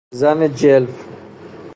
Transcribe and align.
زن 0.19 0.53
جلف 0.53 1.05